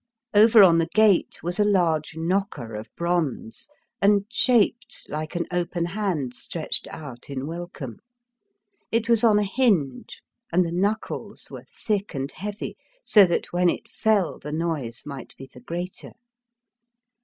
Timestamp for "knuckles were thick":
10.71-12.15